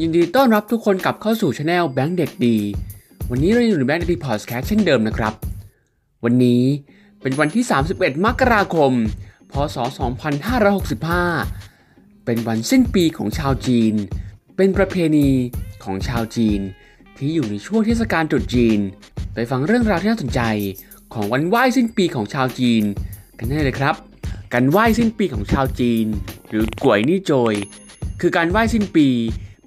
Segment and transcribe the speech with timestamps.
[0.00, 2.56] ยินดีต้อนรับทุกคนกลับเข้าสู่ช anel แบงค์เด็กดี
[3.30, 5.34] วันนี้เราอยู่ในแบงค์เด็กดีพอดแคสต์เช่นเดิมนะครับ
[6.24, 6.62] วันนี้
[7.22, 8.92] เป็นวันที่ 31 มกราคม
[9.52, 9.76] พศ
[11.46, 13.94] 2565 เป็นวันสิ้นปีของชาวจีน
[14.56, 15.28] เป็นประเพณี
[15.84, 16.60] ของชาวจีน
[17.16, 18.78] ที่อยู่ในช่วงเทศกาลตรุษจีน
[19.34, 20.40] ไปฟังเรื่องราวที่น่าสนใจ
[21.14, 22.82] ของวันไหว้สิ้นปีของชาวจีน
[23.38, 23.94] กันได้เลยครับ
[24.52, 26.06] การไหว้สิ้นปีของชาวจีน
[26.48, 27.54] หรือกวยนี่โจย
[28.20, 29.08] คือการไหว้สิ้นปี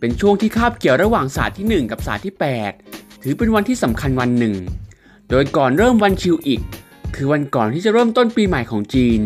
[0.02, 2.34] เป็นช่วงที่คาบเกี่ยวระหว่างศาสตร์ที่ 1 กับศาสตร์ที่
[2.78, 4.56] 8 ถือเป็นวันที่สำคัญวันหนึ่ง
[5.30, 6.62] โดยก่อนเริ่มวันชิวอีก
[7.16, 9.20] คือวันก่อนที่จะเริ่มต้นปีใหม่ของจีน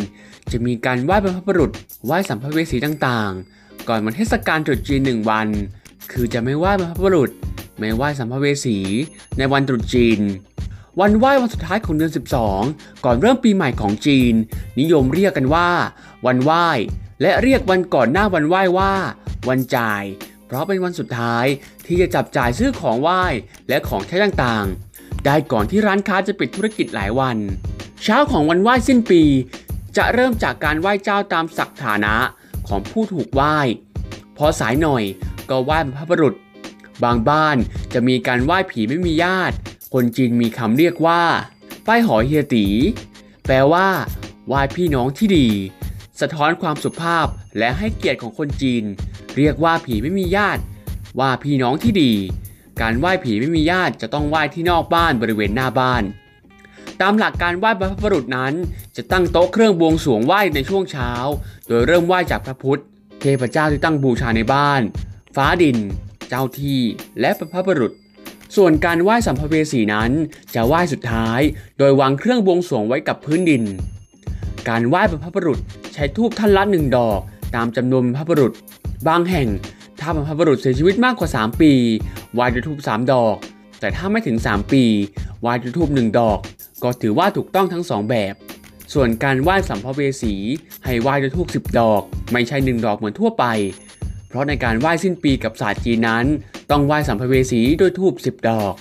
[0.51, 1.71] จะมีการไหว้บรรพบุรุษ
[2.05, 5.47] ไหว้สัมภเวสีต่างๆ ก่อนวันเทศกาลตรุษจีนหนึ่งวัน
[6.11, 7.29] คือจะไม่ไหว้บรรพบุรุษ
[7.79, 8.77] ไม่ไหว้สัมภเวสี
[9.37, 10.19] ในวันตรุษจีน
[10.99, 12.11] วันไหว้วันสุดท้ายของเดือน
[12.57, 14.33] 12 ก่อนเริ่มปีใหม่ของจีน
[14.79, 15.69] นิยมเรียกกันว่า
[16.25, 16.67] วันไหว้
[17.21, 18.93] และเรียกวันก่อนหน้าวันไหว้ว่า
[19.49, 20.03] วันจ่าย
[20.45, 21.45] เพราะเป็นวันสุดท้าย
[21.85, 23.23] ที่จะจับจ่ายซื้อของไหว้
[23.69, 27.37] และของใช้ต่างๆ ได้ก่อนที่ร้านค้าจะปิดธุรกิจหลายวัน
[28.03, 29.23] เช้าของวันไหว้สิ้นปี
[29.97, 32.15] จะเริ่มจากการไหว้เจ้าตามศักดิ์ฐานะ
[32.67, 33.57] ของผู้ถูกไหว้
[34.37, 35.03] พอสายหน่อย
[35.49, 36.35] ก็ไหว้บรรพบุรุษ
[37.03, 37.57] บางบ้าน
[37.93, 39.55] จะมีการไหว้ผีไม่มีญาติ
[39.93, 41.23] คนจีนมีคำเรียกว่า
[41.87, 42.65] ป้ายหอเฮียตี
[43.45, 43.87] แปลว่า
[44.47, 45.47] ไหว้พี่น้องที่ดี
[46.21, 48.83] สะท้อนความสุภาพและให้เกียรติของคนจีน
[49.37, 50.61] เรียกว่าผีไม่มีญาติ
[51.19, 52.13] ว่าพี่น้องที่ดี
[52.81, 56.03] การไหว้ผีไม่มีญาติจะต้องไหว้ที่นอกบ้านบริเวณหน้าบ้าน
[57.01, 58.53] ตามหลักการไหว้บรรพบุรุษนั้น
[58.95, 61.11] จะตั้งโต๊ะเครื่องบวงสรวงไหว้ในช่วงเช้า
[61.67, 62.81] โดยเริ่มไหว้จากพระพุทธ
[63.21, 64.81] เทพเจ้าที่ตั้งบูชาในบ้าน
[65.35, 65.77] ฟ้าดิน
[66.29, 66.79] เจ้าที่
[67.19, 67.91] และบรรพบุรุษ
[68.55, 70.11] ส่วนการไหว้สัมภเวสีนั้น
[70.55, 71.39] จะไหว้สุดท้าย
[71.77, 73.63] โดยวางเครื่องบวงสรวงไว้กับพื้นดิน
[74.69, 75.59] การไหว้บรรพบุรุษ
[75.93, 77.19] ใช้ทูบท่านละหนึ่งดอก
[77.55, 78.53] ตามจำนวนบรรพบุรุษ
[79.07, 79.47] บางแห่ง
[79.99, 81.71] ถ้าบรรพบุรุษเสียชีวิตมากกว่า 3 ปี
[82.33, 83.35] ไหว้ด้วยทูบ3 ดอก
[83.79, 84.83] แต่ถ้าไม่ถึง 3 ปี
[85.41, 86.39] ไหว้ด้วยทูบ1 ดอก
[86.83, 88.33] ก็ถือว่าถูกต้องทั้ง 2 แบบ
[88.93, 90.33] ส่วนการไหว้สัมภเวสี
[90.85, 92.01] ให้ไหว้ด้วยทูบ10 ดอก
[92.31, 93.45] ไม่ใช่ 1 ดอกเหมือนทั่วไป
[94.27, 96.25] เพราะในการไหว้สิ้นปีกับศาสตร์จีนนั้น
[96.71, 98.73] ต้องไหว้สัมภเวสีด้วยทูบ10 ดอก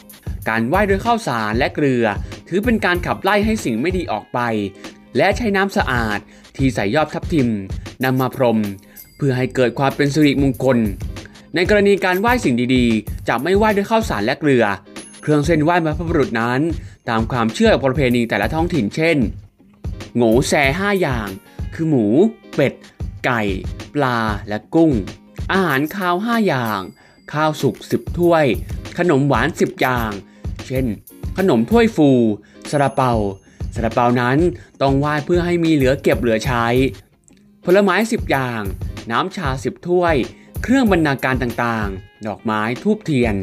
[0.48, 2.06] การไหว้ด้วยข้าวสารและเกลือ
[2.48, 4.38] ถือเป็นการขับไล่ให้สิ่งไม่ดีออกไป
[5.16, 6.18] และใช้น้ำสะอาด
[6.56, 7.48] ที่ใส่ยอดทับทิม
[8.04, 8.58] นำมาพรม
[9.16, 10.78] เพื่อให้เกิดความเป็นสิริมงคล
[11.54, 14.64] ในกรณีการไหว้สิ่งดีๆ จะไม่ไหว้ด้วยข้าวสารและเกลือ
[15.22, 16.60] เครื่องเส้นไหว้บรรพบุรุษนั้น
[17.08, 19.18] ตามความเชื่อประเพณีแต่ละท้องถิ่นเช่น
[20.16, 21.28] โง่แซ่ห้าอย่าง
[21.74, 22.06] คือหมู
[22.54, 22.74] เป็ด
[23.24, 23.42] ไก่
[23.94, 24.92] ปลาและกุ้ง
[25.52, 26.80] อาหารคาว5อย่าง
[27.32, 28.44] ข้าวสุก10ถ้วย
[28.98, 30.10] ขนมหวาน10อย่าง
[30.66, 30.84] เช่น
[31.38, 32.10] ขนมถ้วยฟู
[32.70, 33.12] ซาลาเปา
[33.74, 34.38] ซาลาเปานั้น
[34.82, 36.66] ต้องไหว้เพื่อให้มีเหลือเก็บเหลือใช้
[37.64, 38.62] ผลไม้10อย่าง
[39.10, 40.14] น้ำชา10ถ้วย
[40.62, 43.36] เครื่องบรรณาการต่างๆ ดอกไม้ทูบเทียน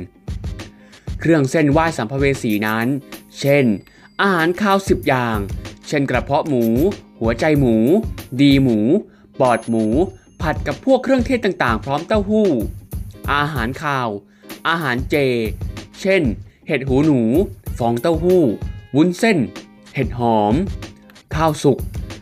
[1.19, 2.87] เครื่องเส้นไหว้สัมภเวสีนั้น
[3.39, 3.65] เช่น
[4.21, 5.37] อาหารข้าว10อย่าง
[5.87, 6.65] เช่นกระเพาะหมู
[7.19, 7.75] หัวใจหมู
[8.41, 8.79] ดีหมู
[9.39, 9.85] ปอดหมู
[10.41, 12.49] ผัดกับพวกเครื่องเทศต่างๆ พร้อมเต้าหู้
[13.33, 14.09] อาหารข้าว
[14.67, 15.15] อาหารเจ
[16.01, 16.21] เช่น
[16.67, 17.21] เห็ดหูหนู
[17.79, 18.43] ฟองเต้าหู้
[18.95, 19.37] วุ้นเส้น
[19.95, 20.53] เห็ดหอม
[21.35, 21.77] ข้าวสุก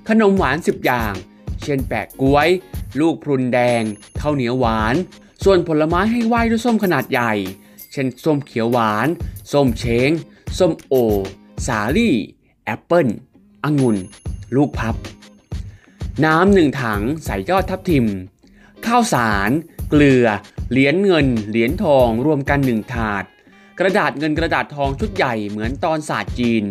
[0.08, 1.14] ขนมหวาน10อย่าง
[1.64, 2.50] เช่นแปะกล้วย
[3.00, 3.82] ลูกพรุนแดง
[4.22, 4.96] ข้าวเหนียวหวาน
[5.44, 7.34] ส่วนผลไม้ให้ไหว้ด้วยส้มขนาดใหญ่
[7.92, 9.08] เช่นส้มเขียวหวาน
[9.52, 10.10] ส้มเช้ง
[10.58, 10.94] ส้มโอ
[11.68, 12.16] สาลี่
[12.66, 13.08] แอปเปิ้ล
[13.64, 13.98] องุ่น
[14.56, 14.96] ลูกพับ
[16.26, 18.06] น้ำหนึ่งถังใส่ยอดทับทิม
[18.86, 19.52] ข้าวสาร
[19.90, 20.26] เกลือ
[20.72, 23.24] เหรียญเงิน เหรียญทองรวมกันหนึ่งถาด
[23.80, 26.64] กระดาษเงินกระดาษทองชุดใหญ่เหมือนตอนศาสตร์จีน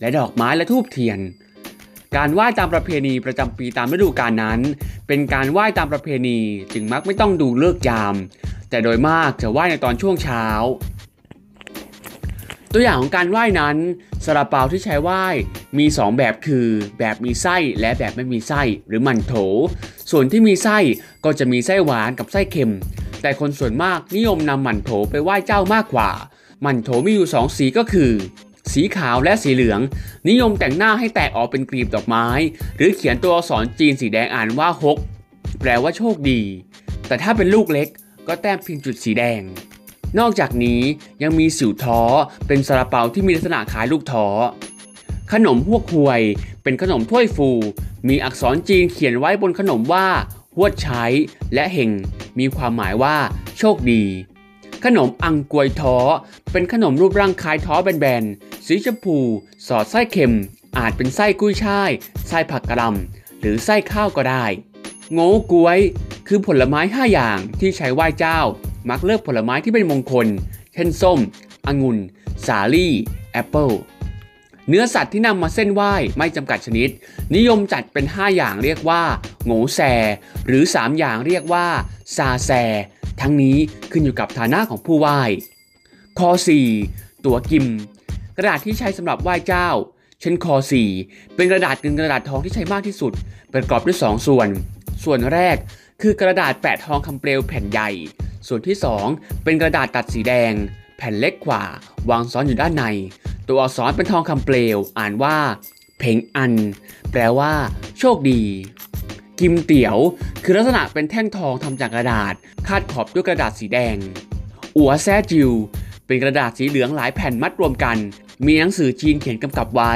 [0.00, 1.18] และดอกไม้และทูบเทียน
[2.16, 4.60] การไหว้ตามประเพณีประจำปีตามฤดูกาลนั้น
[5.08, 6.38] เป็นการไหว้ตามประเพณี
[6.72, 8.14] จึงมักไม่ต้องดูเลิกยาม
[8.70, 10.46] แต่โดยมากจะไหว้ในตอนช่วงเช้า
[12.72, 13.76] ตัวอย่างของการไหว้นั้น
[14.24, 15.24] ซาลาเปาที่ใช้ไหว้
[15.78, 16.66] มี 2 แบบคือ
[16.98, 19.34] แบบมีไส้และแบบไม่มีไส้หรือมันโถ
[20.10, 20.78] ส่วนที่มีไส้
[21.24, 22.74] ก็จะมีไส้หวานกับไส้เค็ม
[23.22, 26.10] แต่คนส่วนมากนิยมนำมันโถไปไหว้เจ้ามากกว่า
[26.64, 28.12] มันโถมีอยู่ 2 สีก็คือ
[28.74, 29.80] สีขาวและสีเหลือง
[30.28, 32.26] นิยมแต่งหน้าให้แตกออกเป็นกลีบดอกไม้
[32.76, 34.98] หรือเขียนตัวอักษรจีนสีแดงอ่านว่าฮก
[35.60, 36.40] แปลว่าโชคดี
[37.06, 37.88] แต่ถ้าเป็นลูกเล็ก
[38.28, 39.42] ก็แต้มเพียงจุดสีแดง
[40.18, 40.80] นอกจากนี้
[41.22, 42.00] ยังมีสิวท้อ
[42.46, 44.26] เป็นซาลาเปาที่มีลักษณะคล้ายลูกท้อ
[45.32, 46.22] ขนมพวกหวย
[46.62, 47.50] เป็นขนมถ้วยฟู
[48.08, 50.06] มีอักษรจีนเขียนไว้บนขนมว่า
[50.56, 51.04] หวดใช้
[51.54, 51.90] และเฮง
[52.38, 53.16] มีความหมายว่า
[53.58, 54.02] โชคดี
[54.84, 55.96] ขนมอังกวยท้อ
[56.52, 59.18] เป็นขนมรูปร่างคล้ายท้อแบนๆ สีชมพู
[59.66, 60.34] สอดไส้เค็ม
[60.78, 61.90] อาจเป็นไส้กุ้ยช่าย
[62.28, 64.44] ไส้ผักกะหล่ำหรือไส้ข้าวก็ได้
[65.12, 65.78] โหงวก้วย
[66.26, 68.38] คือผลไม้ 5 อย่างที่ใช้ไหว้เจ้า
[68.90, 70.26] มักเลือกผลไม้ที่เป็นมงคล
[70.74, 71.18] เช่นส้ม
[71.66, 71.98] องุ่น
[72.46, 72.92] สาลี่
[73.32, 73.70] แอปเปิล
[74.68, 76.88] เนื้อสัตว์ที่นำมาเซ่นไหว้ไม่จำกัดชนิด
[77.36, 79.02] นิยมจัดเป็น 5 อย่างเรียกว่า
[79.44, 79.80] โง่แซ
[80.46, 81.66] หรือ 3 อย่างเรียกว่า
[82.16, 82.50] ซาแซ
[83.20, 83.56] ทั้งนี้
[83.92, 85.20] ขึ้นอยู่กับฐานะของผู้ไหว้
[86.18, 86.30] ข้อ
[86.78, 87.66] 4ตัวกิม
[88.40, 89.68] กระดาษที่ใช้สำหรับไหว้เจ้า
[90.20, 90.54] เช่นข้อ
[90.94, 93.12] 4เป็นกระดาษเงินกระดาษทองที่ใช้มากที่สุด
[93.54, 94.48] ประกอบด้วย 2 ส่วน
[95.04, 95.56] ส่วนแรก
[96.02, 97.90] คือกระดาษแปะทองคำเปลวแผ่นใหญ่
[98.48, 98.76] ส่วนที่
[99.10, 100.52] 2 เป็นกระดาษตัดสีแดง
[100.96, 101.62] แผ่นเล็กกว่า
[102.10, 102.84] วางซ้อนอยู่ด้านใน
[103.48, 105.36] ตัวอักษรเป็นทองคำเปลว อ่านว่า
[105.98, 106.52] เพ่งอัน
[107.12, 107.52] แปลว่า
[107.98, 108.42] โชคดี
[109.40, 109.96] กิมเตี๋ยว
[110.44, 112.34] คือลักษณะเป็นแท่งทองทำจากกระดาษ
[112.66, 113.96] คาดขอบด้วยกระดาษสีแดง
[114.76, 115.52] อัวแซจิว
[116.06, 117.96] เป็นกระดาษสีเหลืองหลายแผ่นมัดรวมกัน
[118.46, 119.94] มีหนังสือจีนเขียนกำกับไว้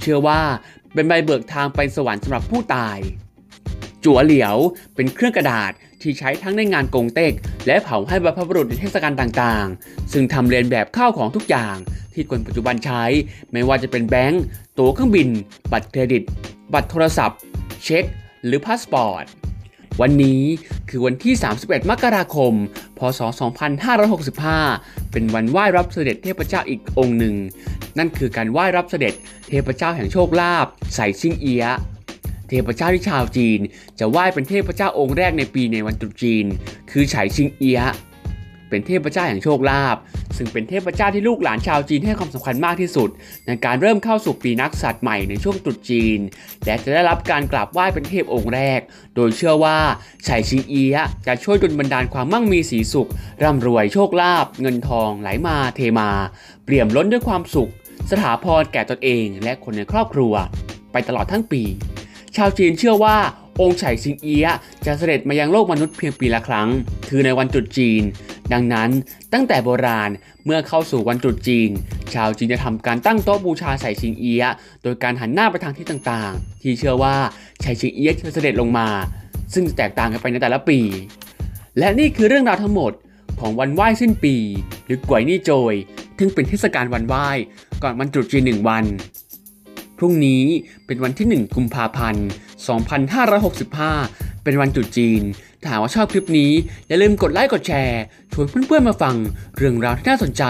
[0.00, 0.40] เชื่อว่า
[0.94, 2.98] เป็นใบเบิกทางไปสวรรค์สำหรับผู้ตาย
[4.04, 4.56] จั่วเหลียว
[4.94, 5.72] เป็นเครื่องกระดาษ
[6.02, 7.34] ที่ใช้ทั้งในงานกงเต็ก
[7.66, 11.76] และเผาให้บรรพบุรุษในเทศกาลต่างๆ ซึ่งทำเรียนแบบข้าวของทุกอย่าง
[12.14, 13.04] ที่คนปัจจุบันใช้
[13.52, 14.42] ไม่ว่าจะเป็นแบงก์
[14.78, 15.28] ตั๋วเครื่องบิน
[15.72, 16.22] บัตรเครดิต
[16.74, 17.38] บัตรโทรศัพท์
[17.84, 18.04] เช็ค
[18.44, 19.24] หรือพาสปอร์ต
[20.00, 20.42] วันนี้
[20.88, 22.52] คือวันที่ 31 มกราคม
[22.98, 23.20] พศ
[24.56, 27.34] 2565 เป็นวันไหว้รับเสด็จเทพเจ้าอีกองค์หนึ่ง
[27.98, 29.14] นั่นคือการไหว้รับเสด็จ
[29.48, 31.72] เทพเจ้าแห่งโชคลาภไฉ่ซิงเอี๊ยะ
[32.48, 33.60] เทพเจ้าที่ชาวจีน
[33.98, 36.44] จะไหว้เป็นเทพเจ้าองค์แรกในปีในวันตรุษจีน
[36.90, 37.88] คือไฉ่ซิงเอี๊ยะ
[38.68, 39.96] เป็นเทพเจ้าแห่งโชคลาภ
[40.36, 43.08] ซึ่งเป็นเทพเจ้าที่ลูกหลานชาวจีนให้ความสำคัญมากที่สุด
[43.46, 46.18] ในการเริ่มเข้าสู่ปีนักษัตริย์ใหม่ในช่วงตรุษจีน
[46.64, 48.80] และจะได้รับการกราบไหว้เป็นเทพองค์แรก
[49.14, 49.78] โดยเชื่อว่า
[50.24, 53.10] ไฉชิงเอียะจะช่วยดลบันดาลความมั่งมีสีสุข
[53.42, 56.10] ร่ำรวยโชคลาภเงินทองไหลมาเทมา
[56.64, 57.70] เปี่ยมล้นด้วยความสุข
[58.10, 60.32] สถาพรแก่ตนเองและคนในครอบครัว
[60.92, 61.62] ไปตลอดทั้งปี
[62.36, 63.16] ชาวจีนเชื่อว่า
[63.60, 64.56] องค์ไฉซิงเอียะ
[64.86, 66.68] จะเสด็จมายังโลกมนุษย์เพียงปีละครั้ง
[67.08, 68.02] คือในวันตรุษจีน
[68.52, 68.90] ดังนั้น
[69.32, 70.10] ตั้งแต่โบราณ
[70.44, 71.70] เมื่อเข้าสู่วันตรุษจีน
[72.14, 74.52] ชาวจีนจะทำการตั้งโต๊ะบูชาไฉซิงเอียะ
[74.82, 77.14] โดยการหันหน้าไปทางทิศต่างๆ ที่เชื่อว่า
[77.60, 78.88] ไฉซิงเอียะจะเสด็จลงมา
[79.54, 80.78] ซึ่งแตกต่างกันไปในแต่ละปี
[81.78, 82.92] และนี่คือเรื่องราวทั้งหมด
[83.40, 84.36] ของวันไหว้สิ้นปี
[84.86, 85.74] หรือกวยนี่โจย
[86.18, 87.28] ซึ่งเป็นเทศกาลวันไหว้
[87.82, 88.84] ก่อนวันตรุษจีนหนึ่งวัน
[89.98, 90.44] พรุ่งนี้
[90.86, 92.26] เป็นวันที่ 1 กุมภาพันธ์
[93.50, 95.22] 2565 เป็นวันตรุษจีน
[95.60, 96.50] ถ้าหากว่าชอบคลิปนี้
[96.88, 98.00] อย่าลืมกดไลค์กดแชร์
[98.32, 99.16] ชวนเพื่อนๆมาฟัง
[99.56, 100.44] เรื่องราวที่น่าสนใจ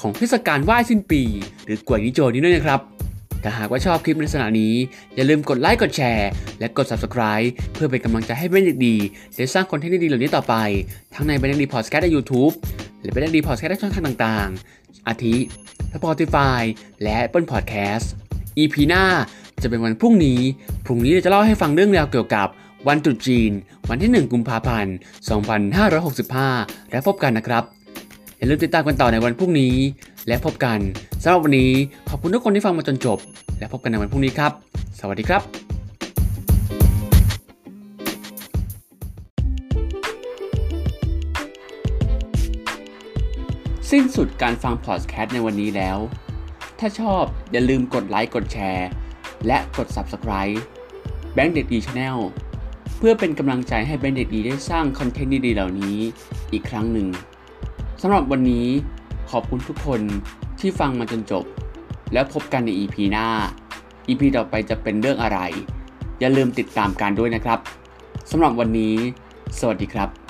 [0.00, 1.22] ของเทศกาลไหว้สิ้นปี
[1.64, 2.80] หรือกวยนิโจนี้ด้วยนะครับ
[3.42, 4.74] ถ้าหากว่าชอบคลิปในลักษณะนี้
[5.14, 8.96] อย่าลืมกดไลค์กดแชร์ และกด Subscribe เพื่อเป็นกำลังใจให้เบนเด็กดี
[9.36, 10.54] ได้สร้างคอนเทนต์ดีๆเหล่านี้ต่อไป
[11.14, 12.52] ทั้งในเบนเด็กดีพอดแคสต์ใน YouTube
[13.02, 15.36] และเบนเด็กดีพอดแคสต์ในช่องทางต่างๆ อาทิ
[15.94, 16.60] Spotify
[17.02, 18.06] และ Apple Podcast
[18.58, 19.04] EP หน้า
[19.62, 20.40] จะเป็นวันพรุ่งนี้
[20.84, 22.48] พรุ่งนี้จะเล่าให้ฟังเรื่องราวเกี่ยวกับ
[22.88, 23.50] วันตรุษจีน
[23.88, 24.94] วันที่ 1 กุมภาพันธ์
[26.12, 27.64] 2565 และพบกันนะครับ
[28.36, 29.74] อย่าลืมติดตามกันต่อในวันพรุ่งนี้
[30.28, 30.78] และพบกัน
[31.22, 31.72] สำหรับวันนี้
[32.08, 33.18] ขอบคุณทุกคนที่ฟังมาจนจบ
[33.58, 34.52] และพบกันในวันพรุ่งนี้ครับ
[35.00, 35.71] สวัสดีครับ
[43.92, 45.98] สิ้นสุดการฟังพอดแคสต์ในวันนี้แล้ว
[46.78, 48.88] ถ้าชอบอย่าลืมกดไลค์กดแชร์
[49.46, 50.56] และกด Subscribe
[51.34, 52.16] แบงค์เด็กดี Channel
[52.98, 55.96] เพื่อเป็นกำลังใจให้แบงค์เด็กดีได้สร้างคอนเทนต์ดีๆเหล่านี้
[56.52, 57.08] อีกครั้งหนึ่ง
[58.02, 58.66] สำหรับวันนี้
[59.30, 60.00] ขอบคุณทุกคน
[60.60, 61.44] ที่ฟังมาจนจบ
[62.12, 63.26] แล้วพบกันใน EP หน้า
[64.08, 65.38] EP ต่อไปจะเป็นเรื่องอะไร
[66.20, 67.58] อย่าลืมติดตามกันด้วยนะครับ
[68.30, 68.94] สำหรับวันนี้
[69.58, 70.21] สวัสดีครับ